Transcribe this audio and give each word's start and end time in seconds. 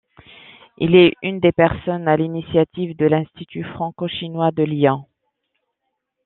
Il 0.79 0.95
est 0.95 1.13
une 1.21 1.39
des 1.39 1.51
personnes 1.51 2.07
à 2.07 2.17
l'initiative 2.17 2.95
de 2.97 3.05
l'Institut 3.05 3.63
franco-chinois 3.63 4.49
de 4.49 4.63
Lyon. 4.63 5.05